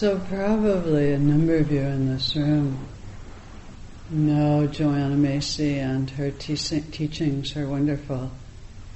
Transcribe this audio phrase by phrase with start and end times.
[0.00, 2.78] So probably a number of you in this room
[4.08, 8.30] know Joanna Macy and her te- teachings, her wonderful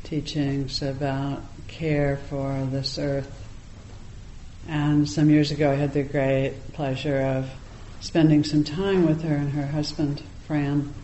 [0.02, 3.30] teachings about care for this earth.
[4.66, 7.50] And some years ago I had the great pleasure of
[8.00, 10.94] spending some time with her and her husband, Fran,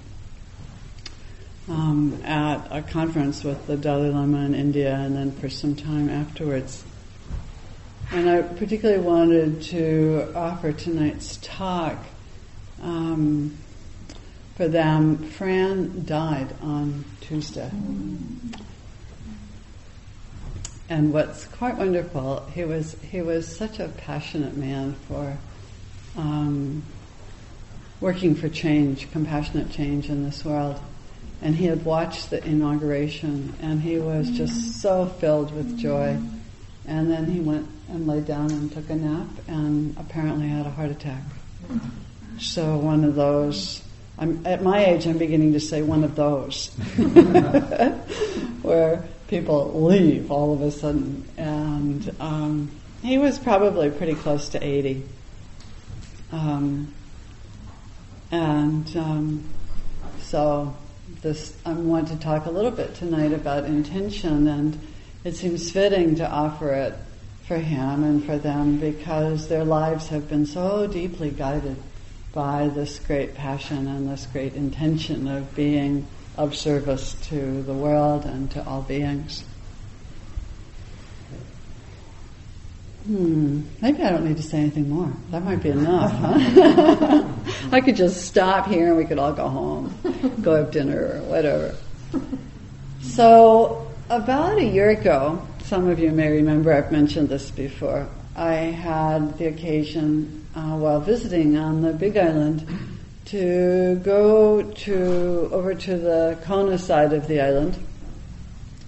[1.68, 6.08] um, at a conference with the Dalai Lama in India and then for some time
[6.08, 6.84] afterwards.
[8.12, 11.96] And I particularly wanted to offer tonight's talk
[12.83, 13.56] um,
[14.56, 15.16] for them.
[15.30, 17.70] Fran died on Tuesday.
[20.88, 25.38] And what's quite wonderful, he was he was such a passionate man for
[26.16, 26.83] um,
[28.00, 30.80] working for change, compassionate change in this world.
[31.42, 36.19] And he had watched the inauguration, and he was just so filled with joy.
[36.86, 40.70] And then he went and lay down and took a nap and apparently had a
[40.70, 41.22] heart attack.
[42.38, 43.82] So one of those,
[44.19, 46.69] I'm, at my age I'm beginning to say one of those,
[48.62, 51.28] where people leave all of a sudden.
[51.36, 52.70] And um,
[53.02, 55.04] he was probably pretty close to 80.
[56.32, 56.94] Um,
[58.30, 59.44] and um,
[60.20, 60.77] so
[61.22, 64.80] this, I want to talk a little bit tonight about intention and
[65.25, 66.94] it seems fitting to offer it
[67.51, 71.77] for him and for them because their lives have been so deeply guided
[72.33, 76.06] by this great passion and this great intention of being
[76.37, 79.43] of service to the world and to all beings.
[83.06, 85.12] Hmm, maybe I don't need to say anything more.
[85.33, 87.25] That might be enough, huh?
[87.73, 91.23] I could just stop here and we could all go home, go have dinner or
[91.23, 91.75] whatever.
[93.03, 98.08] So, about a year ago, some of you may remember I've mentioned this before.
[98.34, 102.66] I had the occasion uh, while visiting on the Big Island
[103.26, 107.78] to go to over to the Kona side of the island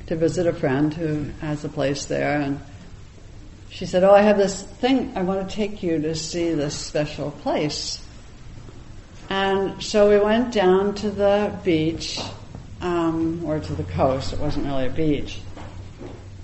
[0.09, 2.59] to visit a friend who has a place there and
[3.71, 5.13] she said, "Oh, I have this thing.
[5.15, 8.05] I want to take you to see this special place."
[9.31, 12.19] And so we went down to the beach,
[12.81, 14.33] um, or to the coast.
[14.33, 15.39] It wasn't really a beach,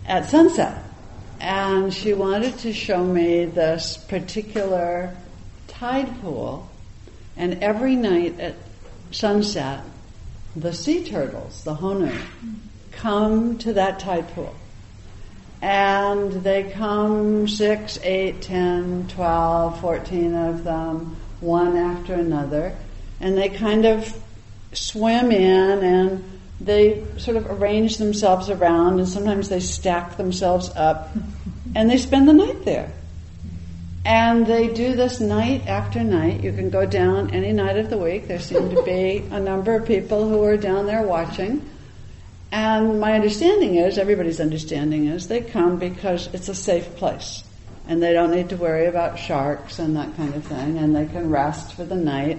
[0.09, 0.83] at sunset.
[1.41, 5.17] And she wanted to show me this particular
[5.69, 6.69] tide pool.
[7.37, 8.57] And every night at
[9.13, 9.85] sunset,
[10.57, 12.21] the sea turtles, the honu,
[12.91, 14.55] come to that tide pool.
[15.63, 22.75] And they come six, eight, ten, twelve, fourteen of them, one after another.
[23.21, 24.17] And they kind of
[24.73, 31.11] swim in and they sort of arrange themselves around and sometimes they stack themselves up
[31.75, 32.93] and they spend the night there.
[34.05, 36.43] And they do this night after night.
[36.43, 38.27] You can go down any night of the week.
[38.27, 41.69] There seem to be a number of people who are down there watching.
[42.51, 47.45] And my understanding is, everybody's understanding is, they come because it's a safe place.
[47.87, 50.79] And they don't need to worry about sharks and that kind of thing.
[50.79, 52.39] And they can rest for the night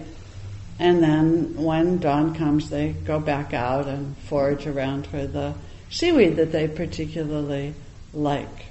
[0.80, 5.54] and then when dawn comes, they go back out and forage around for the
[5.90, 7.74] seaweed that they particularly
[8.14, 8.66] like.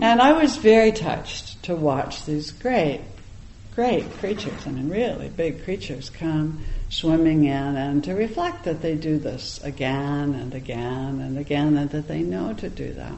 [0.00, 3.00] And I was very touched to watch these great,
[3.74, 8.94] great creatures, I mean, really big creatures come swimming in and to reflect that they
[8.94, 13.14] do this again and again and again and that they know to do that.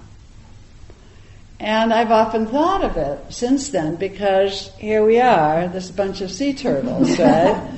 [1.60, 6.30] And I've often thought of it since then because here we are, this bunch of
[6.30, 7.70] sea turtles, right?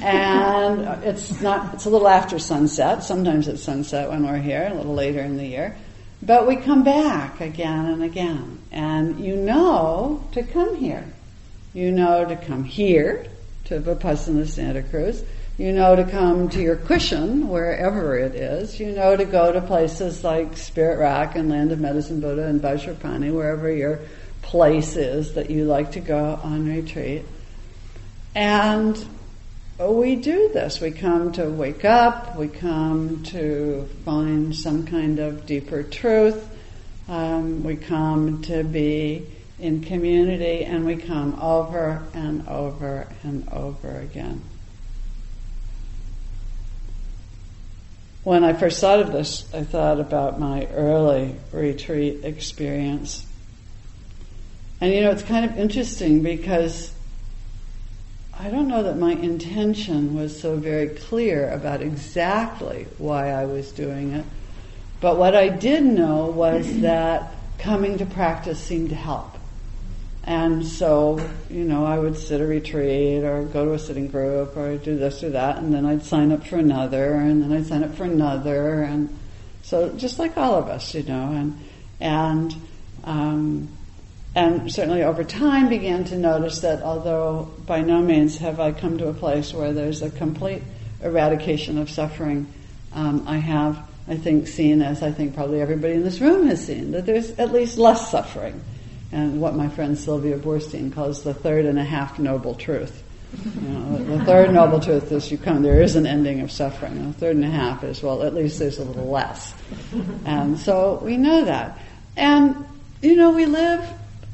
[0.00, 3.02] and it's not, it's a little after sunset.
[3.02, 5.76] Sometimes it's sunset when we're here, a little later in the year.
[6.22, 8.60] But we come back again and again.
[8.70, 11.04] And you know to come here.
[11.74, 13.26] You know to come here
[13.64, 15.24] to Vipassana Santa Cruz.
[15.58, 18.78] You know to come to your cushion, wherever it is.
[18.78, 22.62] You know to go to places like Spirit Rock and Land of Medicine Buddha and
[22.62, 23.98] Vajrapani, wherever your
[24.40, 27.24] place is that you like to go on retreat.
[28.36, 29.04] And
[29.80, 30.80] we do this.
[30.80, 36.48] We come to wake up, we come to find some kind of deeper truth,
[37.08, 39.26] um, we come to be
[39.58, 44.40] in community, and we come over and over and over again.
[48.28, 53.24] When I first thought of this, I thought about my early retreat experience.
[54.82, 56.92] And you know, it's kind of interesting because
[58.38, 63.72] I don't know that my intention was so very clear about exactly why I was
[63.72, 64.26] doing it.
[65.00, 69.37] But what I did know was that coming to practice seemed to help.
[70.28, 74.58] And so, you know, I would sit a retreat or go to a sitting group
[74.58, 77.64] or do this or that, and then I'd sign up for another, and then I'd
[77.64, 79.08] sign up for another, and
[79.62, 81.58] so just like all of us, you know, and
[81.98, 82.54] and
[83.04, 83.68] um,
[84.34, 88.98] and certainly over time began to notice that although by no means have I come
[88.98, 90.62] to a place where there's a complete
[91.02, 92.52] eradication of suffering,
[92.92, 96.66] um, I have, I think, seen, as I think probably everybody in this room has
[96.66, 98.62] seen, that there's at least less suffering.
[99.10, 103.02] And what my friend Sylvia Boorstein calls the third and a half noble truth.
[103.54, 107.12] You know, the third noble truth is you come, there is an ending of suffering.
[107.12, 109.54] The third and a half is, well, at least there's a little less.
[110.24, 111.78] And so we know that.
[112.16, 112.66] And,
[113.02, 113.86] you know, we live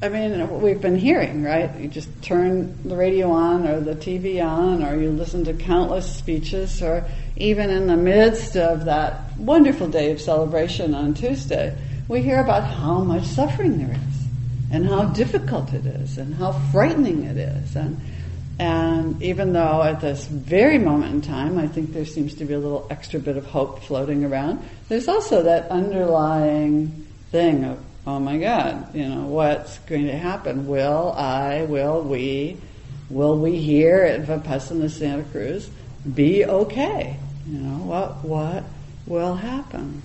[0.05, 1.75] I mean, we've been hearing, right?
[1.81, 6.15] You just turn the radio on or the TV on, or you listen to countless
[6.15, 7.07] speeches, or
[7.37, 11.75] even in the midst of that wonderful day of celebration on Tuesday,
[12.07, 14.14] we hear about how much suffering there is,
[14.75, 17.77] and how difficult it is, and how frightening it is.
[17.77, 18.01] And,
[18.59, 22.55] and even though at this very moment in time, I think there seems to be
[22.55, 28.19] a little extra bit of hope floating around, there's also that underlying thing of oh
[28.19, 30.67] my God, you know, what's going to happen?
[30.67, 32.59] Will I, will we,
[33.09, 35.71] will we here at Vipassana Santa Cruz
[36.15, 37.17] be okay?
[37.47, 38.65] You know, what, what
[39.07, 40.03] will happen?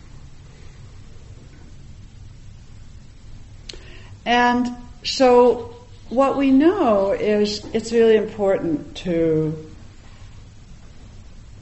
[4.30, 4.70] And
[5.04, 5.74] so
[6.10, 9.66] what we know is it's really important to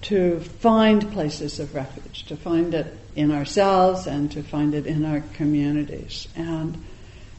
[0.01, 5.05] to find places of refuge, to find it in ourselves and to find it in
[5.05, 6.27] our communities.
[6.35, 6.83] And,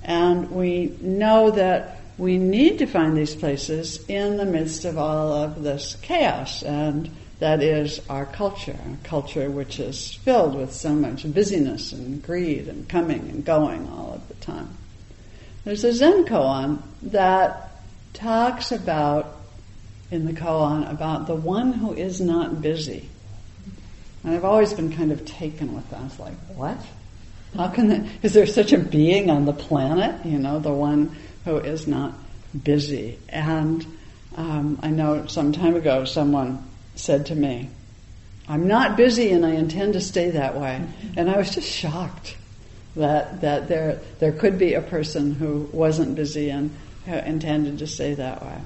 [0.03, 5.33] and we know that we need to find these places in the midst of all
[5.33, 10.95] of this chaos, and that is our culture, a culture which is filled with so
[10.95, 14.77] much busyness and greed and coming and going all of the time.
[15.69, 17.73] There's a Zen koan that
[18.15, 19.37] talks about,
[20.11, 23.07] in the koan, about the one who is not busy.
[24.25, 26.19] And I've always been kind of taken with that.
[26.19, 26.79] Like, what?
[27.55, 31.15] How can that, is there such a being on the planet, you know, the one
[31.45, 32.15] who is not
[32.65, 33.19] busy?
[33.29, 33.85] And
[34.37, 37.69] um, I know some time ago someone said to me,
[38.49, 40.83] I'm not busy and I intend to stay that way.
[41.15, 42.39] And I was just shocked
[42.99, 46.75] that, that there, there could be a person who wasn't busy and
[47.07, 48.61] who intended to stay that way.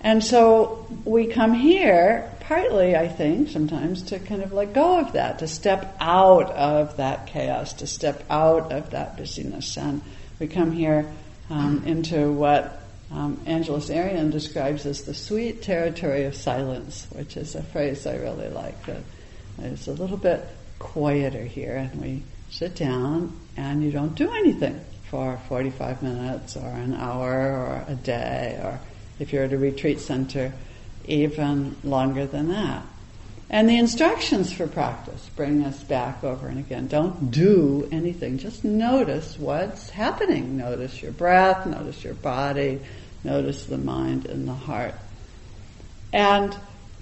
[0.00, 5.12] And so we come here partly, I think, sometimes to kind of let go of
[5.12, 9.76] that, to step out of that chaos, to step out of that busyness.
[9.76, 10.02] And
[10.38, 11.10] we come here
[11.50, 12.80] um, into what
[13.10, 18.16] um, Angeles Arrien describes as the sweet territory of silence, which is a phrase I
[18.16, 18.86] really like.
[18.86, 19.02] That
[19.58, 20.46] it's a little bit
[20.78, 24.80] quieter here, and we sit down and you don't do anything
[25.10, 28.80] for 45 minutes or an hour or a day or
[29.18, 30.52] if you're at a retreat center,
[31.06, 32.82] even longer than that.
[33.50, 36.86] And the instructions for practice bring us back over and again.
[36.86, 38.38] Don't do anything.
[38.38, 40.58] Just notice what's happening.
[40.58, 42.80] Notice your breath, notice your body,
[43.24, 44.94] notice the mind and the heart.
[46.12, 46.54] And,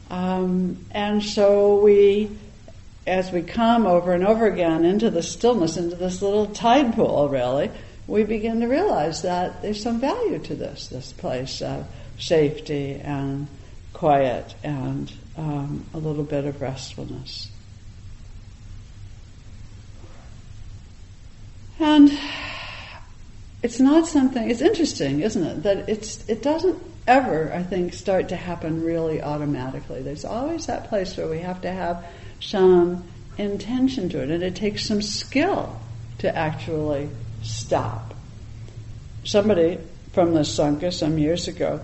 [0.09, 2.31] um, and so we,
[3.07, 7.29] as we come over and over again into the stillness, into this little tide pool
[7.29, 7.71] really,
[8.07, 11.87] we begin to realize that there's some value to this, this place of
[12.19, 13.47] safety and
[13.93, 17.51] quiet and um, a little bit of restfulness.
[21.79, 22.11] And
[23.63, 25.63] it's not something, it's interesting, isn't it?
[25.63, 30.03] That it's, it doesn't ever, I think, start to happen really automatically.
[30.03, 32.05] There's always that place where we have to have
[32.41, 33.05] some
[33.39, 35.79] intention to it, and it takes some skill
[36.19, 37.09] to actually
[37.43, 38.15] stop.
[39.25, 39.79] Somebody
[40.13, 41.81] from the Sangha some years ago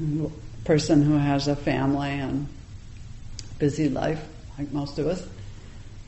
[0.00, 0.30] a
[0.64, 2.46] person who has a family and
[3.58, 4.24] busy life,
[4.58, 5.26] like most of us,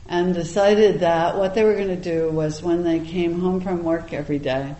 [0.07, 3.83] and decided that what they were going to do was when they came home from
[3.83, 4.75] work every day,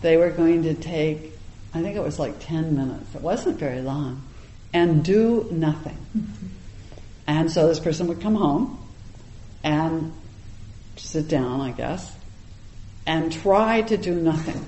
[0.00, 1.32] they were going to take,
[1.74, 4.22] I think it was like 10 minutes, it wasn't very long,
[4.72, 5.96] and do nothing.
[7.26, 8.78] And so this person would come home
[9.62, 10.12] and
[10.96, 12.14] sit down, I guess,
[13.06, 14.64] and try to do nothing.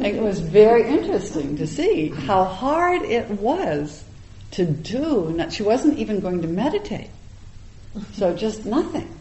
[0.04, 4.04] it was very interesting to see how hard it was
[4.52, 5.38] to do.
[5.50, 7.10] She wasn't even going to meditate.
[8.14, 9.16] So just nothing.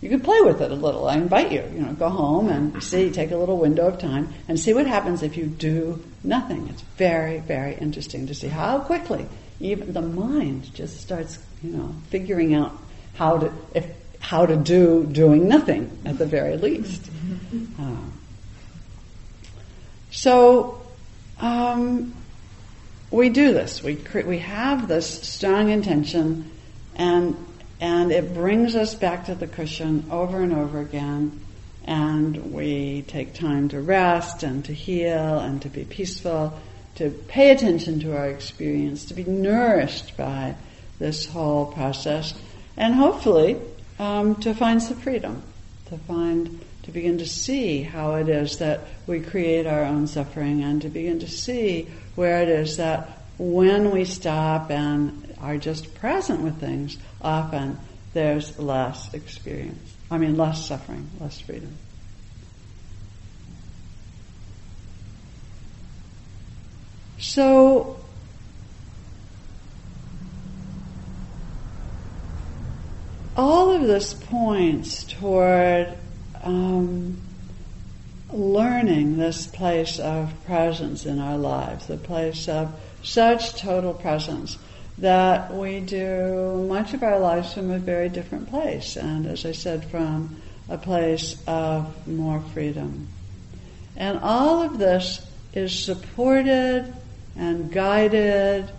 [0.00, 1.06] You could play with it a little.
[1.06, 4.34] I invite you, you know, go home and see, take a little window of time
[4.48, 6.68] and see what happens if you do nothing.
[6.68, 9.28] It's very, very interesting to see how quickly
[9.62, 12.76] even the mind just starts, you know, figuring out
[13.14, 13.86] how to, if,
[14.20, 17.10] how to do doing nothing at the very least.
[17.80, 17.96] Uh,
[20.10, 20.82] So,
[21.40, 22.14] um,
[23.10, 23.82] we do this.
[23.82, 26.50] We cre- we have this strong intention,
[26.94, 27.34] and
[27.80, 31.40] and it brings us back to the cushion over and over again.
[31.84, 36.52] And we take time to rest and to heal and to be peaceful,
[36.96, 40.54] to pay attention to our experience, to be nourished by
[40.98, 42.34] this whole process,
[42.76, 43.56] and hopefully
[43.98, 45.42] um, to find some freedom,
[45.86, 50.62] to find to begin to see how it is that we create our own suffering
[50.62, 55.94] and to begin to see where it is that when we stop and are just
[55.94, 57.78] present with things, often
[58.12, 59.96] there's less experience.
[60.10, 61.76] I mean, less suffering, less freedom.
[67.22, 68.00] So,
[73.36, 75.96] all of this points toward
[76.42, 77.16] um,
[78.32, 82.74] learning this place of presence in our lives, the place of
[83.04, 84.58] such total presence
[84.98, 89.52] that we do much of our lives from a very different place, and as I
[89.52, 93.06] said, from a place of more freedom.
[93.96, 95.24] And all of this
[95.54, 96.92] is supported
[97.36, 98.70] and guided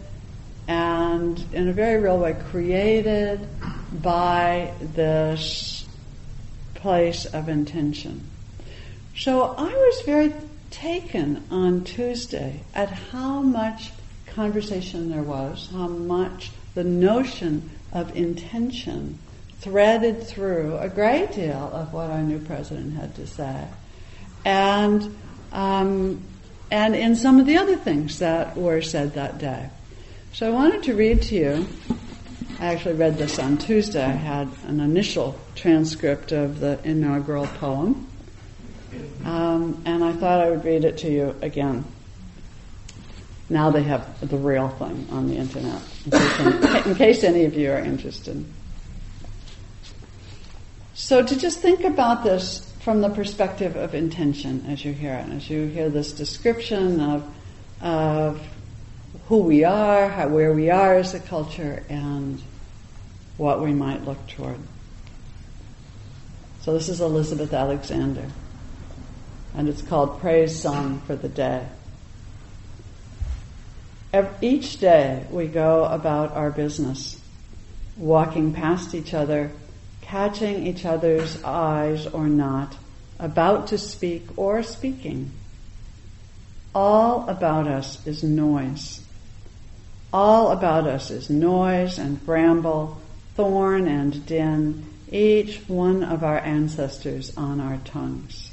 [0.68, 3.48] and in a very real way created
[4.02, 5.86] by this
[6.76, 8.24] place of intention.
[9.16, 10.34] So I was very
[10.72, 13.92] taken on Tuesday at how much
[14.28, 19.20] conversation there was, how much the notion of intention
[19.60, 23.68] threaded through a great deal of what our new president had to say.
[24.44, 25.16] And,
[25.52, 26.22] um,
[26.74, 29.70] and in some of the other things that were said that day.
[30.34, 31.68] So I wanted to read to you.
[32.60, 34.04] I actually read this on Tuesday.
[34.04, 38.08] I had an initial transcript of the inaugural poem.
[39.24, 41.86] Um, and I thought I would read it to you again.
[43.52, 47.54] Now they have the real thing on the internet, in case, in case any of
[47.54, 48.44] you are interested.
[50.96, 55.30] So to just think about this from the perspective of intention as you hear it,
[55.32, 57.36] as you hear this description of,
[57.82, 58.46] of
[59.28, 62.42] who we are, how, where we are as a culture, and
[63.38, 64.60] what we might look toward.
[66.62, 68.30] So this is Elizabeth Alexander,
[69.56, 71.66] and it's called Praise Song for the Day
[74.42, 77.20] each day we go about our business,
[77.98, 79.52] walking past each other,
[80.04, 82.76] catching each other's eyes or not,
[83.20, 85.32] about to speak or speaking.
[86.76, 89.02] All about us is noise.
[90.12, 93.02] All about us is noise and bramble,
[93.36, 98.52] thorn and din, each one of our ancestors on our tongues.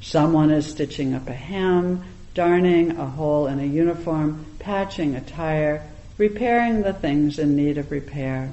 [0.00, 5.82] Someone is stitching up a hem, darning a hole in a uniform, patching a tire,
[6.18, 8.52] repairing the things in need of repair.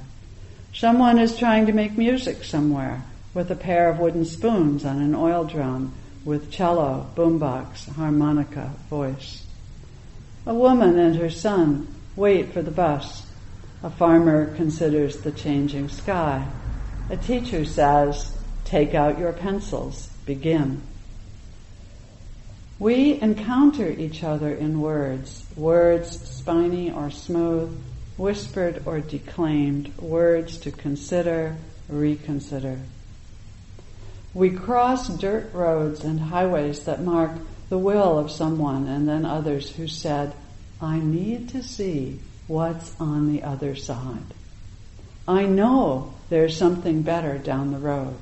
[0.74, 5.14] Someone is trying to make music somewhere with a pair of wooden spoons on an
[5.14, 9.44] oil drum with cello, boombox, harmonica, voice.
[10.44, 13.24] A woman and her son wait for the bus.
[13.84, 16.44] A farmer considers the changing sky.
[17.08, 20.82] A teacher says, take out your pencils, begin.
[22.80, 27.80] We encounter each other in words, words spiny or smooth,
[28.16, 31.56] whispered or declaimed, words to consider,
[31.88, 32.78] reconsider.
[34.32, 37.32] We cross dirt roads and highways that mark
[37.68, 40.32] the will of someone and then others who said,
[40.80, 44.34] I need to see what's on the other side.
[45.26, 48.18] I know there's something better down the road.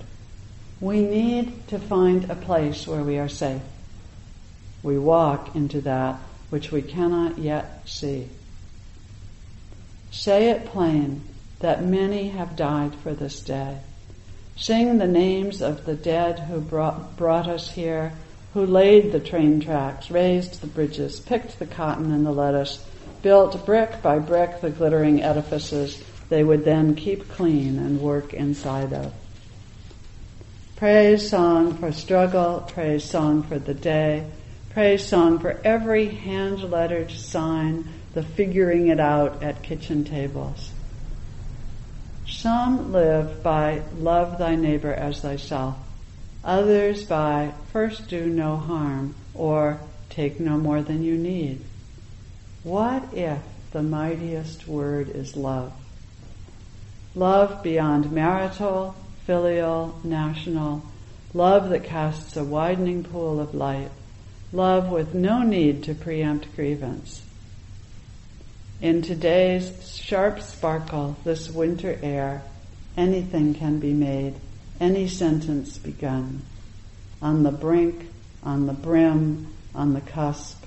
[0.80, 3.62] We need to find a place where we are safe
[4.82, 6.16] we walk into that
[6.50, 8.28] which we cannot yet see.
[10.12, 11.22] Say it plain
[11.60, 13.78] that many have died for this day.
[14.56, 18.12] Sing the names of the dead who brought, brought us here,
[18.52, 22.84] who laid the train tracks, raised the bridges, picked the cotton and the lettuce,
[23.22, 28.92] built brick by brick the glittering edifices they would then keep clean and work inside
[28.92, 29.12] of.
[30.76, 34.26] Praise song for struggle, praise song for the day,
[34.70, 40.70] praise song for every hand lettered sign, the figuring it out at kitchen tables.
[42.28, 45.76] Some live by love thy neighbor as thyself,
[46.44, 51.60] others by first do no harm or take no more than you need.
[52.62, 53.40] What if
[53.72, 55.72] the mightiest word is love?
[57.14, 58.94] Love beyond marital,
[59.26, 60.82] filial, national,
[61.34, 63.90] love that casts a widening pool of light
[64.52, 67.22] love with no need to preempt grievance.
[68.82, 72.42] In today's sharp sparkle, this winter air,
[72.96, 74.34] anything can be made,
[74.80, 76.42] any sentence begun.
[77.22, 78.08] On the brink,
[78.42, 80.64] on the brim, on the cusp,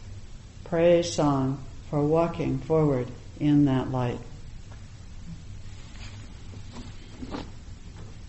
[0.63, 4.19] praise song for walking forward in that light.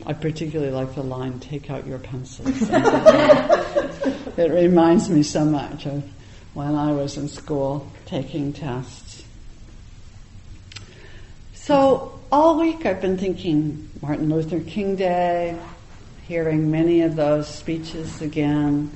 [0.05, 2.49] I particularly like the line, take out your pencils.
[4.37, 6.03] it reminds me so much of
[6.55, 9.06] when I was in school taking tests.
[11.67, 15.59] So all week I've been thinking Martin Luther King Day,
[16.29, 18.89] hearing many of those speeches again,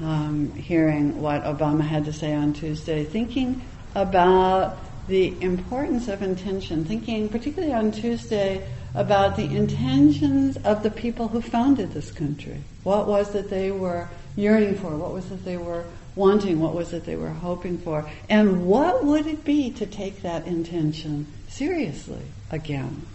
[0.00, 3.60] um, hearing what Obama had to say on Tuesday, thinking
[3.94, 11.28] about the importance of intention, thinking particularly on Tuesday about the intentions of the people
[11.28, 12.62] who founded this country.
[12.84, 14.96] What was it they were yearning for?
[14.96, 15.84] What was it they were
[16.18, 16.60] wanting?
[16.60, 18.08] What was it they were hoping for?
[18.28, 23.06] And what would it be to take that intention seriously again?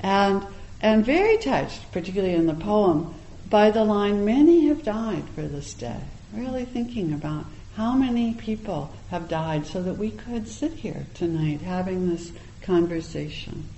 [0.00, 0.44] And,
[0.80, 3.14] and very touched, particularly in the poem,
[3.48, 6.00] by the line, Many have died for this day.
[6.34, 7.44] Really thinking about
[7.76, 12.32] how many people have died so that we could sit here tonight having this
[12.62, 13.68] conversation.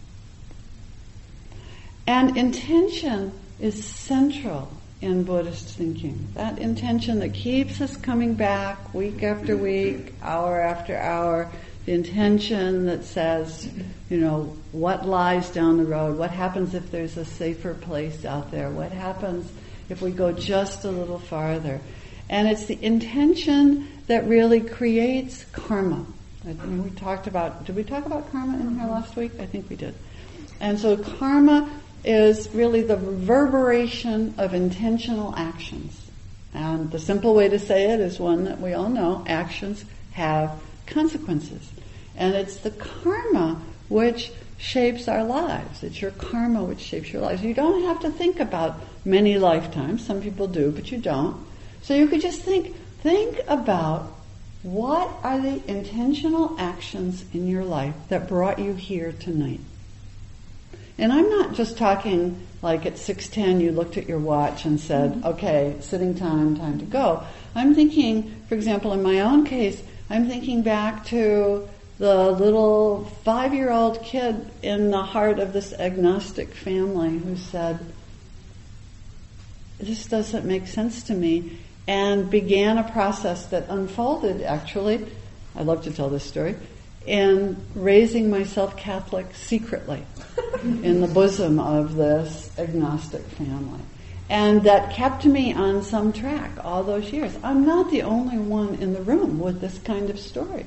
[2.07, 6.28] And intention is central in Buddhist thinking.
[6.34, 11.50] That intention that keeps us coming back week after week, hour after hour,
[11.86, 13.68] the intention that says,
[14.10, 18.50] you know, what lies down the road, what happens if there's a safer place out
[18.50, 19.50] there, what happens
[19.88, 21.80] if we go just a little farther.
[22.28, 26.04] And it's the intention that really creates karma.
[26.44, 29.32] Mean, we talked about, did we talk about karma in here last week?
[29.40, 29.94] I think we did.
[30.60, 31.70] And so karma
[32.04, 36.10] is really the reverberation of intentional actions.
[36.54, 40.58] And the simple way to say it is one that we all know actions have
[40.87, 41.70] consequences.
[42.16, 45.82] And it's the karma which shapes our lives.
[45.82, 47.42] It's your karma which shapes your lives.
[47.42, 50.04] You don't have to think about many lifetimes.
[50.04, 51.46] Some people do, but you don't.
[51.82, 54.12] So you could just think, think about
[54.62, 59.61] what are the intentional actions in your life that brought you here tonight.
[60.98, 65.12] And I'm not just talking like at 6:10 you looked at your watch and said,
[65.12, 65.26] mm-hmm.
[65.26, 67.22] "Okay, sitting time, time to go."
[67.54, 69.80] I'm thinking, for example, in my own case,
[70.11, 77.18] I'm thinking back to the little five-year-old kid in the heart of this agnostic family
[77.18, 77.78] who said,
[79.78, 84.42] "This doesn't make sense to me," and began a process that unfolded.
[84.42, 85.06] Actually,
[85.54, 86.56] I love to tell this story
[87.06, 90.04] in raising myself Catholic secretly
[90.62, 93.80] in the bosom of this agnostic family.
[94.30, 97.34] And that kept me on some track all those years.
[97.42, 100.66] I'm not the only one in the room with this kind of story.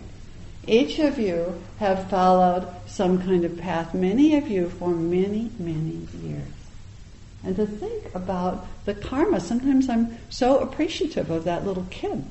[0.67, 6.07] Each of you have followed some kind of path, many of you for many, many
[6.23, 6.47] years.
[7.43, 12.23] And to think about the karma, sometimes I'm so appreciative of that little kid,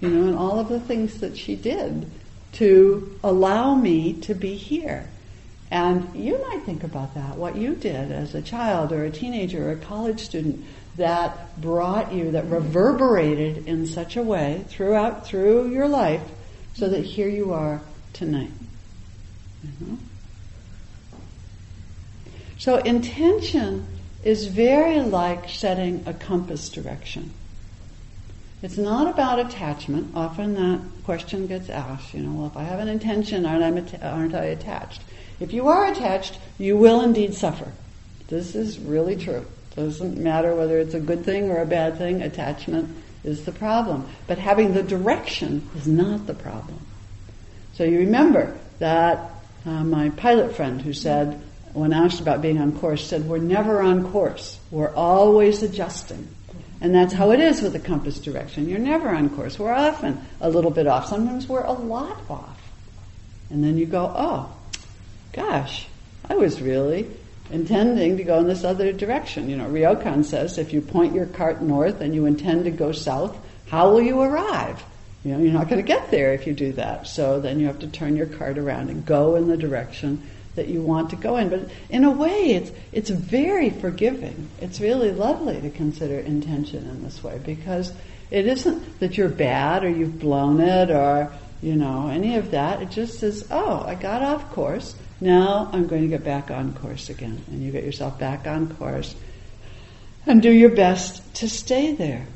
[0.00, 2.10] you know, and all of the things that she did
[2.52, 5.08] to allow me to be here.
[5.70, 9.68] And you might think about that, what you did as a child or a teenager
[9.68, 10.64] or a college student
[10.96, 16.22] that brought you, that reverberated in such a way throughout, through your life
[16.74, 17.80] so that here you are
[18.12, 18.50] tonight.
[19.66, 19.94] Mm-hmm.
[22.58, 23.86] So intention
[24.22, 27.32] is very like setting a compass direction.
[28.62, 30.12] It's not about attachment.
[30.14, 34.08] Often that question gets asked, you know, well, if I have an intention, aren't I,
[34.08, 35.02] aren't I attached?
[35.40, 37.72] If you are attached, you will indeed suffer.
[38.28, 39.44] This is really true.
[39.74, 44.08] Doesn't matter whether it's a good thing or a bad thing, attachment is the problem.
[44.28, 46.78] But having the direction is not the problem.
[47.74, 49.30] So you remember that
[49.66, 53.80] uh, my pilot friend who said, when asked about being on course, said, We're never
[53.80, 54.60] on course.
[54.70, 56.28] We're always adjusting.
[56.82, 58.68] And that's how it is with the compass direction.
[58.68, 59.56] You're never on course.
[59.56, 61.06] We're often a little bit off.
[61.06, 62.60] Sometimes we're a lot off.
[63.50, 64.52] And then you go, oh,
[65.32, 65.86] gosh,
[66.28, 67.08] I was really
[67.52, 69.48] intending to go in this other direction.
[69.48, 72.90] You know, Ryokan says if you point your cart north and you intend to go
[72.90, 74.82] south, how will you arrive?
[75.24, 77.06] You know, you're not going to get there if you do that.
[77.06, 80.68] So then you have to turn your cart around and go in the direction that
[80.68, 81.48] you want to go in.
[81.48, 84.50] But in a way, it's, it's very forgiving.
[84.60, 87.92] It's really lovely to consider intention in this way because
[88.30, 92.82] it isn't that you're bad or you've blown it or, you know, any of that.
[92.82, 94.94] It just says, oh, I got off course.
[95.20, 97.42] Now I'm going to get back on course again.
[97.48, 99.14] And you get yourself back on course
[100.26, 102.26] and do your best to stay there.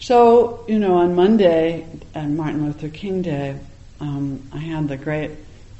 [0.00, 3.58] So, you know, on Monday, and Martin Luther King Day,
[4.00, 5.30] um, I had the great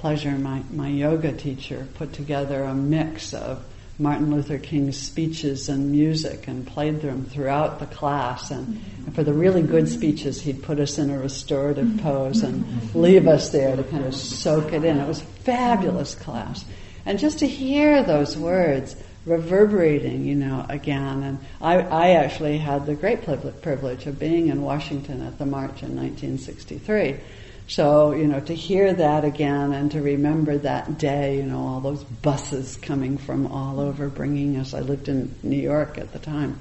[0.05, 3.65] pleasure, my, my yoga teacher put together a mix of
[3.99, 8.51] Martin Luther King's speeches and music and played them throughout the class.
[8.51, 12.95] And, and, for the really good speeches, he'd put us in a restorative pose and
[12.95, 14.99] leave us there to kind of soak it in.
[14.99, 16.67] It was a fabulous class.
[17.07, 21.23] And just to hear those words reverberating, you know, again.
[21.23, 25.83] And I, I actually had the great privilege of being in Washington at the march
[25.83, 27.21] in 1963.
[27.67, 31.81] So, you know, to hear that again and to remember that day, you know, all
[31.81, 36.19] those buses coming from all over bringing us, I lived in New York at the
[36.19, 36.59] time,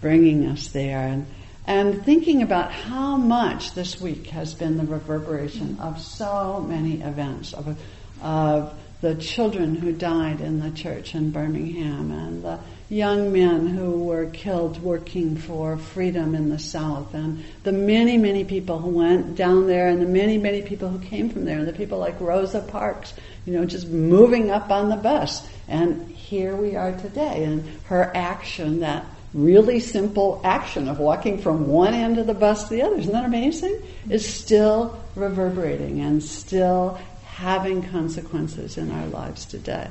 [0.00, 1.06] bringing us there.
[1.06, 1.26] And,
[1.66, 7.52] and thinking about how much this week has been the reverberation of so many events,
[7.52, 7.78] of,
[8.20, 14.04] of the children who died in the church in Birmingham and the young men who
[14.04, 19.36] were killed working for freedom in the South and the many, many people who went
[19.36, 22.20] down there and the many, many people who came from there and the people like
[22.20, 23.14] Rosa Parks,
[23.46, 25.46] you know, just moving up on the bus.
[25.66, 31.66] And here we are today and her action, that really simple action of walking from
[31.66, 33.80] one end of the bus to the other, isn't that amazing?
[34.08, 39.88] Is still reverberating and still having consequences in our lives today.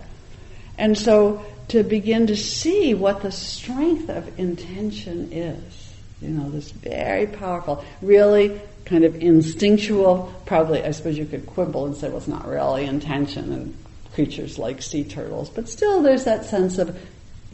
[0.78, 6.72] And so to begin to see what the strength of intention is, you know, this
[6.72, 12.18] very powerful, really kind of instinctual, probably, I suppose you could quibble and say, well,
[12.18, 13.78] it's not really intention and
[14.14, 16.98] creatures like sea turtles, but still there's that sense of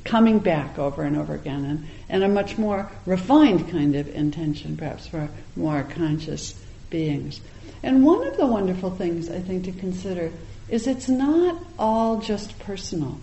[0.04, 4.76] coming back over and over again and, and a much more refined kind of intention,
[4.76, 6.54] perhaps for more conscious
[6.90, 7.42] beings.
[7.84, 10.32] And one of the wonderful things I think to consider
[10.70, 13.20] is it's not all just personal.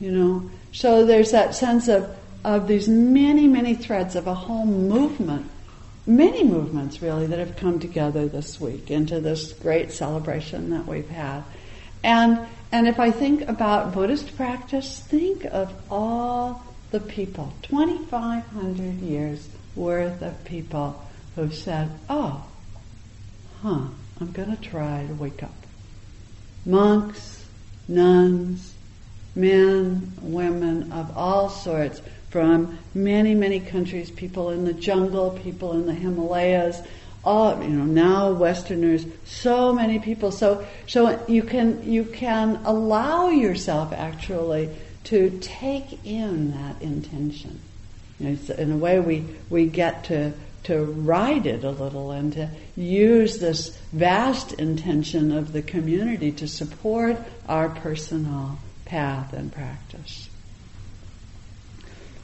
[0.00, 0.50] You know?
[0.72, 5.50] So there's that sense of, of these many, many threads of a whole movement,
[6.06, 11.08] many movements really that have come together this week into this great celebration that we've
[11.08, 11.42] had.
[12.02, 19.46] And and if I think about Buddhist practice, think of all the people, 2,500 years
[19.76, 21.02] worth of people
[21.36, 22.46] who've said, oh,
[23.60, 23.88] huh,
[24.20, 25.61] I'm going to try to wake up.
[26.64, 27.44] Monks,
[27.88, 28.74] nuns,
[29.34, 35.86] men, women of all sorts from many, many countries, people in the jungle, people in
[35.86, 36.80] the Himalayas,
[37.24, 40.32] all, you know, now Westerners, so many people.
[40.32, 44.70] So, so you can, you can allow yourself actually
[45.04, 47.60] to take in that intention.
[48.18, 50.32] You know, in a way, we, we get to
[50.64, 56.46] to ride it a little and to use this vast intention of the community to
[56.46, 57.16] support
[57.48, 60.28] our personal path and practice.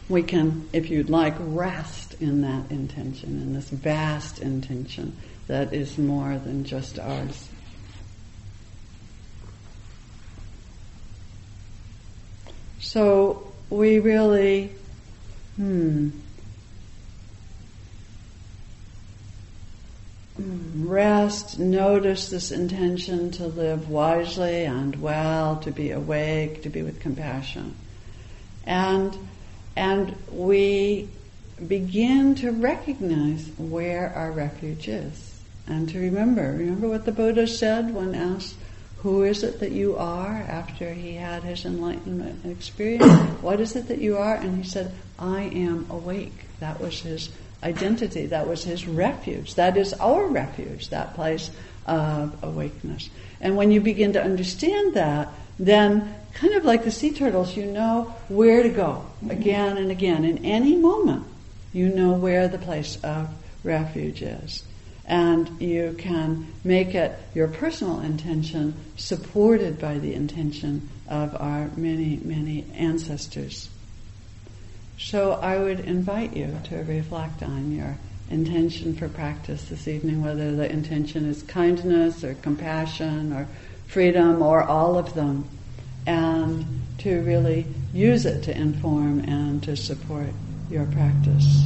[0.09, 5.17] We can, if you'd like, rest in that intention, in this vast intention
[5.49, 7.49] that is more than just ours.
[12.81, 14.73] So we really,
[15.57, 16.11] hmm,
[20.39, 27.01] rest, notice this intention to live wisely and well, to be awake, to be with
[27.01, 27.75] compassion.
[28.65, 29.17] And,
[29.77, 31.09] and we
[31.67, 35.41] begin to recognize where our refuge is.
[35.67, 38.55] And to remember, remember what the Buddha said when asked,
[38.99, 43.05] who is it that you are after he had his enlightenment experience?
[43.43, 44.35] what is it that you are?
[44.35, 46.47] And he said, I am awake.
[46.61, 47.31] That was his
[47.63, 48.27] identity.
[48.27, 49.55] That was his refuge.
[49.55, 51.51] That is our refuge, that place
[51.87, 53.11] of awakeness.
[53.41, 57.67] And when you begin to understand that, then kind of like the sea turtles, you
[57.67, 59.31] know where to go mm-hmm.
[59.31, 60.25] again and again.
[60.25, 61.25] In any moment,
[61.73, 63.29] you know where the place of
[63.65, 64.65] refuge is.
[65.05, 72.21] And you can make it your personal intention supported by the intention of our many,
[72.23, 73.71] many ancestors.
[74.99, 77.97] So I would invite you to reflect on your
[78.31, 83.47] intention for practice this evening, whether the intention is kindness or compassion or
[83.87, 85.49] freedom or all of them,
[86.05, 86.67] and
[86.99, 90.31] to really use it to inform and to support
[90.69, 91.65] your practice.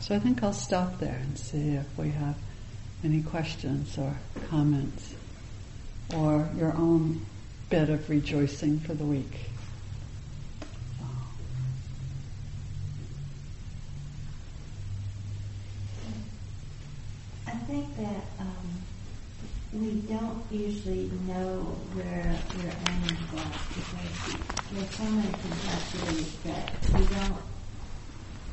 [0.00, 2.36] So I think I'll stop there and see if we have
[3.02, 4.14] any questions or
[4.48, 5.14] comments
[6.14, 7.24] or your own
[7.70, 9.40] bit of rejoicing for the week.
[17.46, 18.82] I think that um,
[19.74, 21.60] we don't usually know
[21.92, 23.44] where we're aiming for
[23.74, 27.36] because there's so many complexities that we don't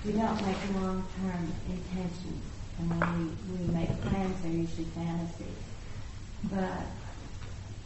[0.05, 2.43] we don't make long-term intentions.
[2.77, 5.47] And when we, we make plans, they're usually fantasies.
[6.43, 6.85] But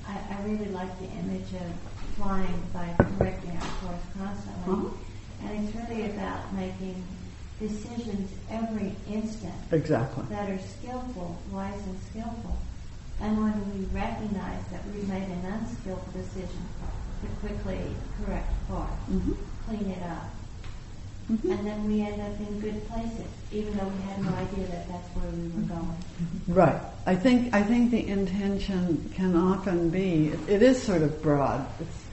[0.10, 1.70] I, I really like the image of
[2.18, 4.74] flying by correcting our course constantly.
[4.74, 5.46] Uh-huh.
[5.46, 7.06] And it's really about making
[7.60, 10.24] decisions every instant Exactly.
[10.30, 12.58] that are skillful, wise and skillful.
[13.22, 16.64] And when we recognize that we made an unskillful decision,
[17.22, 19.36] to quickly correct course, Mhm.
[19.68, 20.30] clean it up,
[21.30, 21.52] Mhm.
[21.52, 24.88] and then we end up in good places, even though we had no idea that
[24.90, 25.96] that's where we were going.
[26.48, 26.82] Right.
[27.06, 31.66] I think I think the intention can often be it is sort of broad.
[31.80, 32.04] It's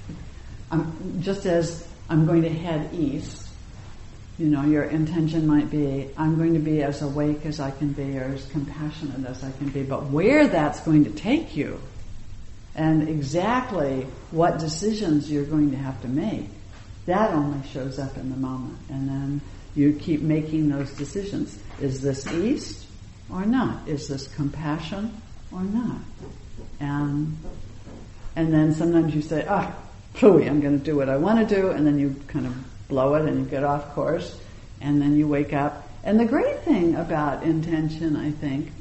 [0.70, 3.44] I'm, just as I'm going to head east.
[4.38, 7.92] You know, your intention might be I'm going to be as awake as I can
[7.92, 9.83] be or as compassionate as I can be.
[9.83, 11.81] But where that's going to take you,
[12.74, 16.50] and exactly what decisions you're going to have to make,
[17.07, 18.79] that only shows up in the moment.
[18.90, 19.40] And then
[19.75, 21.59] you keep making those decisions.
[21.81, 22.87] Is this east
[23.31, 23.88] or not?
[23.88, 25.21] Is this compassion
[25.53, 26.01] or not?
[26.81, 27.37] And
[28.35, 29.75] and then sometimes you say, ah,
[30.14, 32.55] phooey, I'm going to do what I want to do, and then you kind of
[32.88, 34.38] blow it and you get off course,
[34.81, 35.88] and then you wake up.
[36.05, 38.73] And the great thing about intention, I think,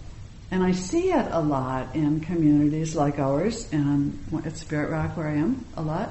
[0.51, 5.27] and I see it a lot in communities like ours and at Spirit Rock where
[5.27, 6.09] I am a lot,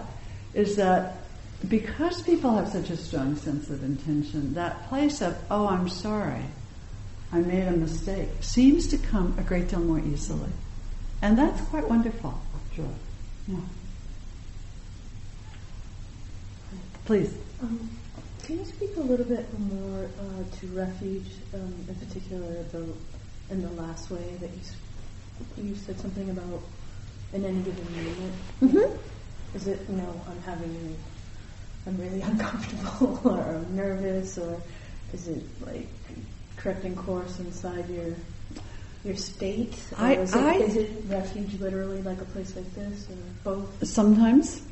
[0.55, 1.24] is that
[1.69, 6.45] because people have such a strong sense of intention, that place of, oh, I'm sorry,
[7.33, 10.51] I made a mistake, seems to come a great deal more easily.
[11.23, 12.39] And that's quite wonderful,
[12.75, 12.85] Joy.
[13.49, 13.57] Yeah.
[17.05, 17.35] Please.
[17.63, 17.91] Um,
[18.43, 22.87] can you speak a little bit more uh, to refuge, um, in particular, the
[23.51, 26.63] in the last way that you you said something about
[27.33, 28.35] in any given moment?
[28.63, 29.57] Mm-hmm.
[29.57, 30.97] Is it you know I'm having
[31.87, 34.61] I'm really uncomfortable or I'm nervous or
[35.13, 35.89] is it like
[36.57, 38.15] correcting course inside your
[39.05, 39.79] your state?
[39.99, 43.87] I- is, it, I- is it refuge literally like a place like this or both?
[43.87, 44.63] Sometimes.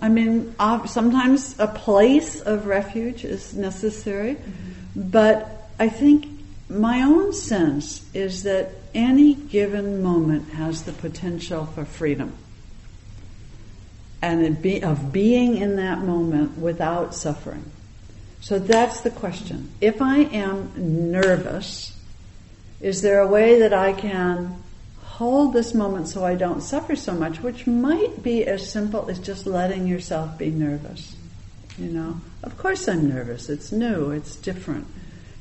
[0.00, 0.54] I mean,
[0.86, 5.08] sometimes a place of refuge is necessary, mm-hmm.
[5.08, 6.26] but I think
[6.68, 12.36] my own sense is that any given moment has the potential for freedom.
[14.24, 17.70] And of being in that moment without suffering.
[18.40, 19.70] So that's the question.
[19.82, 20.72] If I am
[21.12, 21.94] nervous,
[22.80, 24.62] is there a way that I can
[25.02, 29.18] hold this moment so I don't suffer so much, which might be as simple as
[29.18, 31.14] just letting yourself be nervous.
[31.76, 33.50] You know, of course I'm nervous.
[33.50, 34.10] It's new.
[34.10, 34.86] It's different,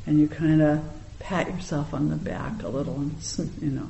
[0.05, 0.83] and you kind of
[1.19, 3.15] pat yourself on the back a little, and
[3.61, 3.89] you know.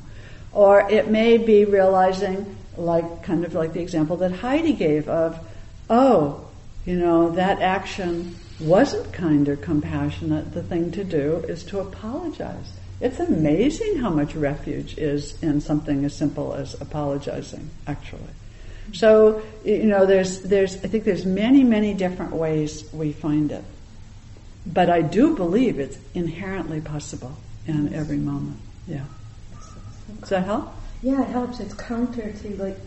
[0.52, 5.40] Or it may be realizing, like kind of like the example that Heidi gave of,
[5.90, 6.48] oh,
[6.86, 10.54] you know, that action wasn't kind or compassionate.
[10.54, 12.72] The thing to do is to apologize.
[13.02, 18.22] It's amazing how much refuge is in something as simple as apologizing, actually.
[18.94, 23.64] So, you know, there's, there's, I think there's many, many different ways we find it.
[24.66, 28.58] But I do believe it's inherently possible in every moment.
[28.88, 29.06] Yeah.
[30.20, 30.74] Does that help?
[31.04, 31.60] Yeah, it helps.
[31.60, 32.78] It's counter to like,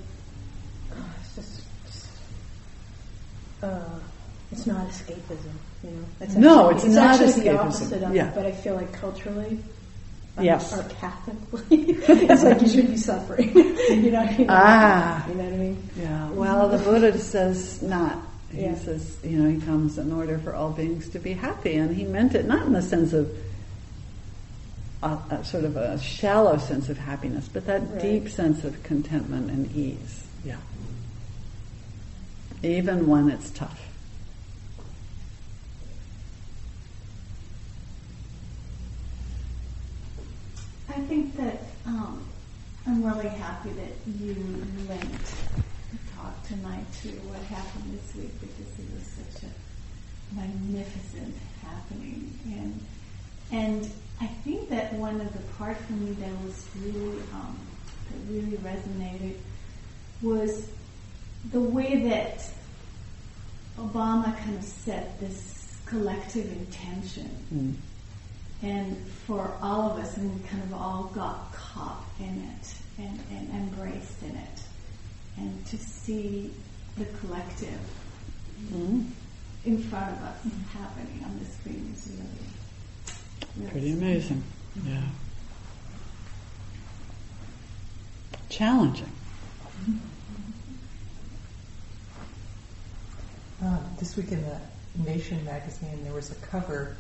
[0.92, 1.62] oh, it's just,
[3.62, 3.80] uh,
[4.50, 5.52] it's not escapism,
[5.84, 6.04] you know.
[6.20, 8.28] It's No, actually, it's not actually the escapism, opposite of yeah.
[8.30, 8.34] it.
[8.34, 9.58] But I feel like culturally,
[10.38, 10.72] um, Yes.
[10.72, 11.98] or Catholically,
[12.30, 13.54] it's like you should be suffering.
[13.54, 14.46] you know what I mean?
[14.48, 15.28] Ah.
[15.28, 15.90] You know what I mean?
[15.98, 16.30] Yeah.
[16.30, 18.18] Well, the Buddha says not.
[18.50, 18.76] He Yeah.
[18.76, 22.04] says, you know, he comes in order for all beings to be happy, and he
[22.04, 23.30] meant it not in the sense of
[25.06, 28.02] a, a sort of a shallow sense of happiness, but that Right.
[28.02, 30.24] deep sense of contentment and ease.
[30.44, 30.56] Yeah.
[32.62, 33.82] Even when it's tough.
[40.88, 42.24] I think that um,
[42.86, 44.34] I'm really happy that you
[44.88, 45.34] linked
[45.90, 52.32] the talk tonight to what happened this week because it was such a magnificent happening
[52.46, 52.80] and
[53.52, 53.90] and
[54.20, 57.58] I think that one of the parts for me that was really um,
[58.10, 59.36] that really resonated
[60.22, 60.68] was
[61.52, 62.48] the way that
[63.78, 67.74] Obama kind of set this collective intention Mm.
[68.62, 73.20] and for all of us, and we kind of all got caught in it and,
[73.30, 74.60] and embraced in it.
[75.36, 76.52] And to see
[76.96, 77.78] the collective
[78.72, 79.10] Mm.
[79.66, 80.38] in front of us
[80.72, 82.48] happening on the screen is really,
[83.56, 84.42] really Pretty amazing.
[84.84, 85.02] Yeah.
[88.48, 89.10] Challenging.
[93.62, 94.60] Um, this week in the
[95.04, 96.96] Nation magazine, there was a cover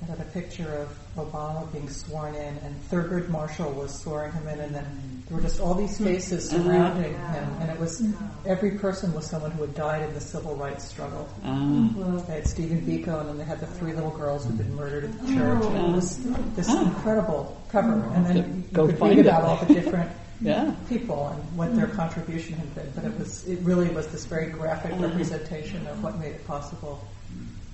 [0.00, 4.48] that had a picture of Obama being sworn in, and Thurgood Marshall was swearing him
[4.48, 6.66] in, and then there were just all these faces Mm-hmm.
[6.66, 8.02] surrounding him, and it was
[8.46, 11.28] every person was someone who had died in the civil rights struggle.
[11.44, 14.74] Uh, They had Stephen Biko, and then they had the three little girls who'd been
[14.74, 15.64] murdered at the church.
[15.64, 16.18] And it was
[16.56, 19.28] this incredible cover, and then you could find read it.
[19.28, 20.10] about all the different
[20.40, 20.74] yeah.
[20.88, 22.90] people and what their contribution had been.
[22.94, 27.06] But it was it really was this very graphic representation of what made it possible.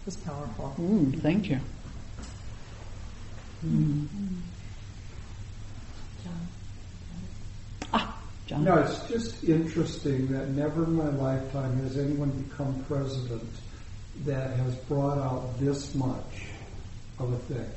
[0.01, 0.75] It was powerful.
[0.79, 1.61] Mm, thank you.
[3.67, 4.07] Mm.
[7.93, 8.65] Ah, John.
[8.65, 13.51] No, it's just interesting that never in my lifetime has anyone become president
[14.25, 16.47] that has brought out this much
[17.19, 17.71] of a thing.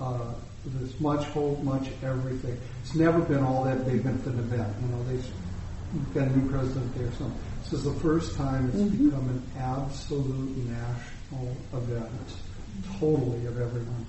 [0.00, 0.34] Uh,
[0.66, 2.58] this much hope, much everything.
[2.82, 4.74] It's never been all that big of an event.
[4.82, 7.10] You know, they've got a new president there.
[7.12, 7.30] So
[7.64, 12.34] this is the first time it's become an absolute national event,
[12.98, 14.06] totally of everyone.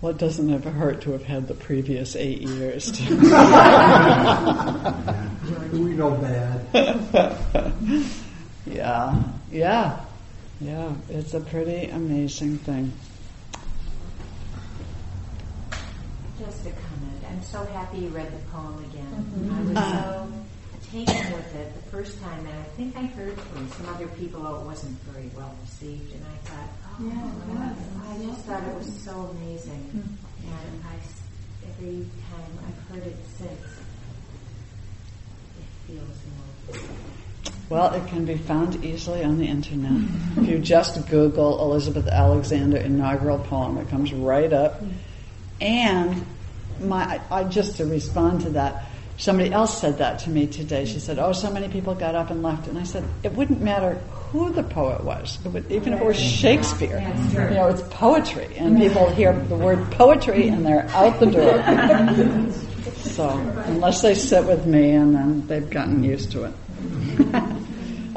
[0.00, 2.90] Well, it doesn't ever hurt to have had the previous eight years.
[5.72, 6.60] We know bad.
[8.66, 10.00] yeah, yeah,
[10.60, 10.94] yeah.
[11.08, 12.92] It's a pretty amazing thing.
[16.38, 17.24] Just a comment.
[17.30, 19.06] I'm so happy you read the poem again.
[19.06, 19.52] Mm-hmm.
[19.52, 20.26] I was so uh-huh.
[20.92, 24.46] taken with it the first time, and I think I heard from some other people
[24.46, 26.68] oh, it wasn't very well received, and I thought,
[27.00, 27.76] Yeah, it was.
[28.08, 29.80] I just thought it was so amazing.
[29.80, 30.48] Hmm.
[30.48, 31.22] And I, s-
[31.68, 33.50] every time I've heard it since,
[35.58, 36.18] it feels
[36.78, 36.80] more.
[37.68, 40.08] Well, it can be found easily on the internet.
[40.36, 44.78] if you just Google Elizabeth Alexander inaugural poem, it comes right up.
[44.78, 44.90] Hmm.
[45.60, 46.26] And
[46.80, 48.84] my, I, I just to respond to that,
[49.16, 50.84] somebody else said that to me today.
[50.84, 53.62] She said, "Oh, so many people got up and left," and I said, "It wouldn't
[53.62, 54.00] matter
[54.32, 56.98] who the poet was, it would, even if it were Shakespeare.
[57.32, 61.62] You know, it's poetry, and people hear the word poetry and they're out the door.
[62.96, 63.28] so
[63.66, 66.54] unless they sit with me, and then they've gotten used to it."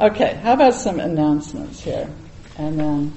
[0.00, 2.08] okay, how about some announcements here?
[2.56, 3.12] And then,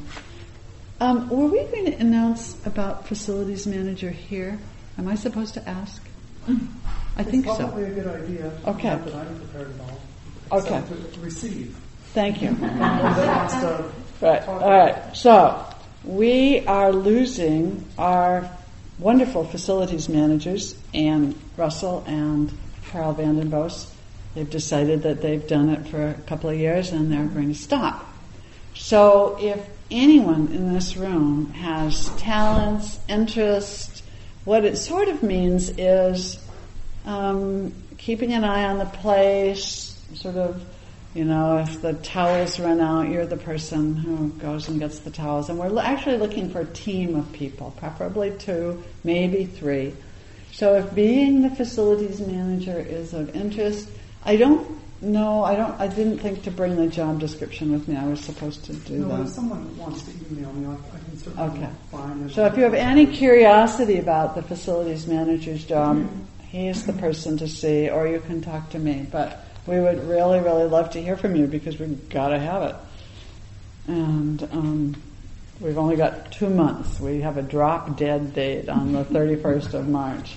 [1.00, 4.60] um, were we going to announce about facilities manager here?
[5.00, 6.04] Am I supposed to ask?
[7.18, 7.56] I think so.
[7.56, 8.52] probably a good idea.
[8.68, 8.90] Okay.
[8.90, 10.60] Not that I'm prepared at all.
[10.60, 10.84] Okay.
[11.14, 11.78] To receive.
[12.14, 12.50] Thank you.
[12.62, 14.48] Anybody that wants to Right.
[14.48, 15.18] All right.
[15.18, 15.66] So
[16.04, 18.50] we are losing our
[19.00, 22.52] wonderful facilities managers, Ann Russell and
[22.92, 23.90] Carl Vandenbos.
[24.36, 27.60] They've decided that they've done it for a couple of years and they're going to
[27.60, 28.08] stop.
[28.76, 34.04] So if anyone in this room has talents, interests,
[34.46, 36.38] what it sort of means is
[37.06, 40.64] um, keeping an eye on the place, sort of,
[41.14, 45.12] you know, if the towels run out, you're the person who goes and gets the
[45.12, 45.50] towels.
[45.50, 49.94] And we're actually looking for a team of people, preferably two, maybe three.
[50.54, 53.90] So if being the facilities manager is of interest,
[54.24, 57.96] I don't know, I don't, I didn't think to bring the job description with me.
[57.98, 59.22] I was supposed to do No, that.
[59.24, 61.70] if someone wants to email me, I I can certainly Okay.
[61.92, 62.34] find it.
[62.34, 66.04] So if you have any curiosity about the facilities manager's job, he
[66.54, 69.08] is the person to see, or you can talk to me.
[69.10, 72.64] But we would really, really love to hear from you because we've got to have
[72.64, 72.76] it.
[73.88, 75.02] And um,
[75.60, 77.00] we've only got two months.
[77.00, 80.36] We have a drop dead date on the 31st of March.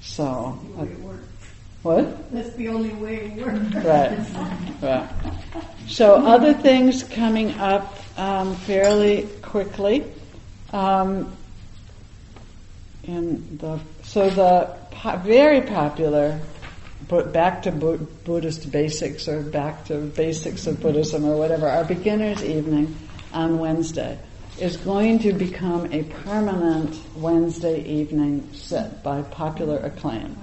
[0.00, 1.26] So, The way it works.
[1.82, 2.32] what?
[2.32, 3.84] That's the only way it works.
[3.84, 5.08] Right, right.
[5.88, 10.04] So other things coming up um, fairly quickly.
[10.72, 11.36] Um,
[13.04, 16.40] in the so the po- very popular,
[17.08, 21.84] but back to Bu- Buddhist basics or back to basics of Buddhism or whatever, our
[21.84, 22.96] beginners evening
[23.32, 24.18] on Wednesday
[24.58, 30.36] is going to become a permanent Wednesday evening sit by popular acclaim.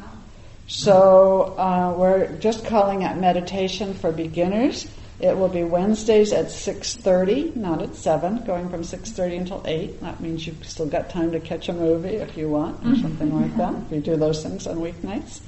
[0.67, 4.87] So uh, we're just calling it meditation for beginners.
[5.19, 9.99] It will be Wednesdays at 6.30, not at 7, going from 6.30 until 8.
[9.99, 13.33] That means you've still got time to catch a movie if you want, or something
[13.41, 15.41] like that, you do those things on weeknights.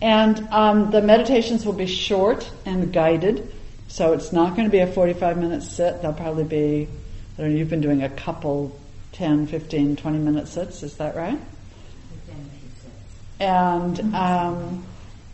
[0.00, 3.52] And um, the meditations will be short and guided,
[3.88, 6.00] so it's not going to be a 45 minute sit.
[6.00, 6.88] They'll probably be,
[7.36, 8.78] I don't know, you've been doing a couple
[9.12, 11.40] 10, 15, 20 minute sits, is that right?
[13.40, 14.84] And um,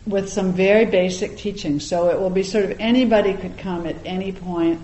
[0.05, 1.79] with some very basic teaching.
[1.79, 4.81] So it will be sort of anybody could come at any point.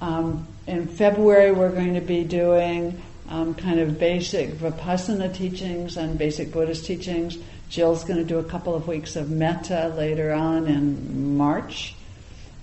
[0.00, 6.18] Um, in February, we're going to be doing um, kind of basic Vipassana teachings and
[6.18, 7.38] basic Buddhist teachings.
[7.68, 11.94] Jill's going to do a couple of weeks of metta later on in March.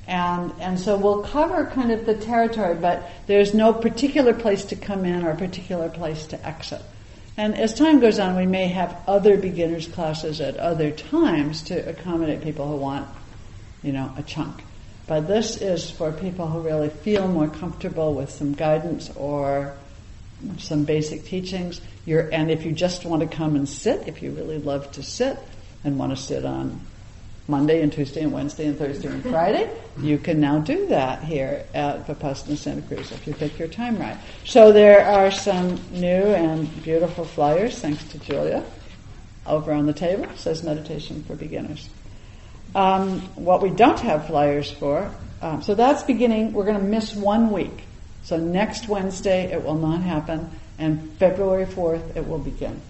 [0.07, 4.75] And, and so we'll cover kind of the territory, but there's no particular place to
[4.75, 6.81] come in or particular place to exit.
[7.37, 11.89] And as time goes on, we may have other beginners classes at other times to
[11.89, 13.07] accommodate people who want,
[13.83, 14.63] you know, a chunk.
[15.07, 19.75] But this is for people who really feel more comfortable with some guidance or
[20.57, 21.81] some basic teachings.
[22.05, 25.03] You're, and if you just want to come and sit, if you really love to
[25.03, 25.37] sit
[25.83, 26.81] and want to sit on
[27.47, 29.69] Monday and Tuesday and Wednesday and Thursday and Friday,
[29.99, 33.99] you can now do that here at Vipassana Santa Cruz if you pick your time
[33.99, 34.17] right.
[34.45, 38.63] So there are some new and beautiful flyers, thanks to Julia,
[39.45, 40.27] over on the table.
[40.35, 41.89] Says meditation for beginners.
[42.73, 47.13] Um, what we don't have flyers for, um, so that's beginning, we're going to miss
[47.13, 47.83] one week.
[48.23, 52.81] So next Wednesday it will not happen, and February 4th it will begin.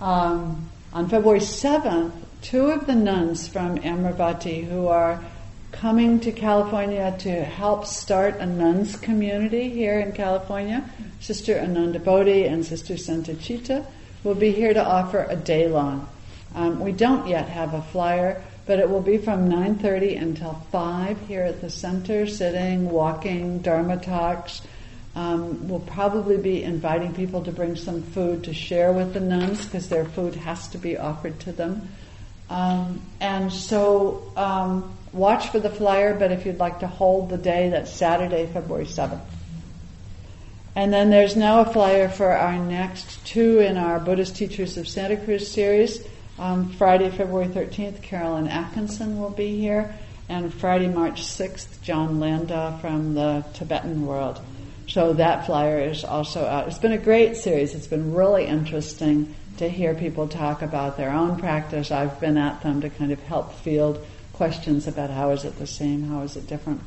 [0.00, 2.12] Um, on February 7th,
[2.42, 5.22] two of the nuns from Amaravati who are
[5.70, 10.84] coming to California to help start a nuns community here in California,
[11.20, 13.86] Sister Ananda Bodhi and Sister Santa Santacitta,
[14.24, 16.08] will be here to offer a day long.
[16.54, 21.26] Um, we don't yet have a flyer, but it will be from 9.30 until 5
[21.28, 24.62] here at the center, sitting, walking, Dharma talks.
[25.14, 29.64] Um, we'll probably be inviting people to bring some food to share with the nuns
[29.64, 31.88] because their food has to be offered to them.
[32.52, 37.38] Um, and so um, watch for the flyer, but if you'd like to hold the
[37.38, 39.22] day, that's Saturday, February 7th.
[40.76, 44.86] And then there's now a flyer for our next two in our Buddhist Teachers of
[44.86, 46.06] Santa Cruz series.
[46.38, 49.94] Um, Friday, February 13th, Carolyn Atkinson will be here.
[50.28, 54.40] And Friday, March 6th, John Landa from the Tibetan world.
[54.88, 56.68] So that flyer is also out.
[56.68, 57.74] It's been a great series.
[57.74, 61.92] It's been really interesting to hear people talk about their own practice.
[61.92, 65.68] I've been at them to kind of help field questions about how is it the
[65.68, 66.80] same, how is it different.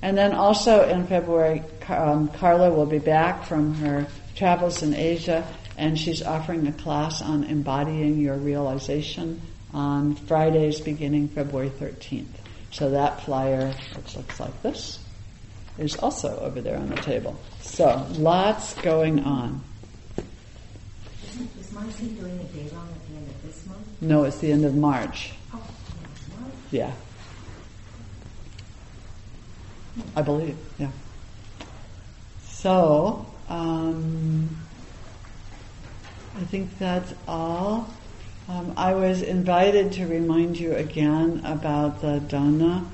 [0.00, 5.46] And then also in February, um, Carla will be back from her travels in Asia,
[5.76, 9.42] and she's offering a class on embodying your realization
[9.74, 12.26] on Fridays beginning February 13th.
[12.70, 14.98] So that flyer, which looks like this,
[15.76, 17.38] is also over there on the table.
[17.60, 19.62] So lots going on.
[21.74, 24.02] Marcy doing a day long at the end of this month?
[24.02, 25.32] No, it's the end of March.
[25.52, 26.52] Oh, what?
[26.70, 26.92] Yeah.
[30.16, 30.90] I believe, yeah.
[32.48, 34.56] So, um,
[36.36, 37.88] I think that's all.
[38.48, 42.84] Um, I was invited to remind you again about the dana,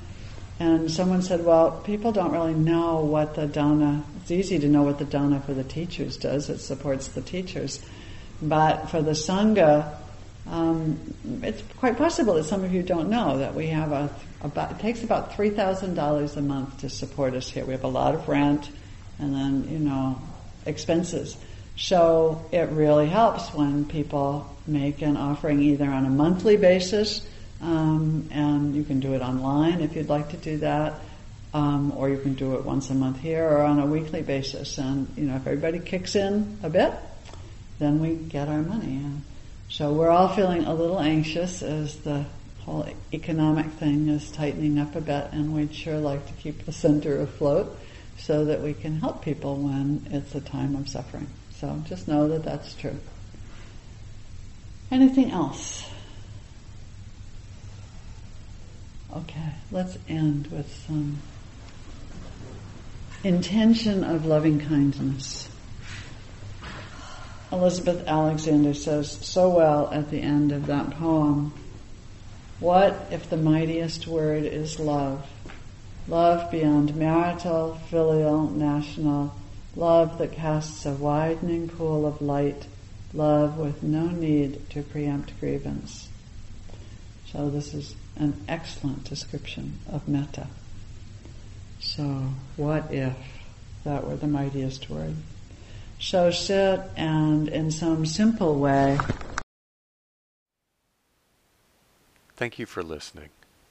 [0.59, 4.05] and someone said, "Well, people don't really know what the dana.
[4.20, 6.51] It's easy to know what the dana for the teachers does.
[6.51, 7.81] It supports the teachers,
[8.43, 9.97] but for the sangha,
[10.47, 10.99] um,
[11.43, 14.11] it's quite possible that some of you don't know that we have a
[14.43, 17.64] about it takes about three thousand dollars a month to support us here.
[17.64, 18.68] We have a lot of rent,
[19.18, 20.20] and then you know
[20.66, 21.36] expenses.
[21.76, 27.26] So it really helps when people make an offering either on a monthly basis,
[27.62, 30.95] um, and you can do it online if you'd like to do that,
[31.55, 34.78] um, or you can do it once a month here, or on a weekly basis.
[34.78, 36.93] And you know, if everybody kicks in a bit,
[37.81, 38.97] then we get our money.
[38.97, 39.22] And
[39.68, 42.24] so we're all feeling a little anxious as the
[42.61, 46.72] whole economic thing is tightening up a bit, and we'd sure like to keep the
[46.72, 47.76] center afloat
[48.18, 51.26] so that we can help people when it's a time of suffering.
[51.53, 52.97] So just know that that's true.
[54.91, 55.89] Anything else?
[59.14, 61.18] Okay, let's end with some
[63.24, 65.50] intention of loving kindness.
[67.53, 71.53] Elizabeth Alexander says so well at the end of that poem
[72.61, 75.29] What if the mightiest word is love?
[76.07, 79.35] Love beyond marital, filial, national,
[79.75, 82.67] love that casts a widening pool of light,
[83.13, 86.09] love with no need to preempt grievance.
[87.33, 90.47] So this is an excellent description of metta.
[91.81, 92.27] So
[92.57, 93.17] what if
[93.85, 95.17] that were the mightiest word?
[96.01, 98.99] So sit and in some simple way.
[102.37, 103.29] Thank you for listening.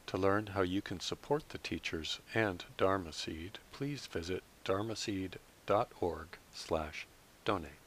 [0.07, 7.07] To learn how you can support the teachers and Dharma Seed, please visit dharmaseed.org slash
[7.45, 7.78] donate.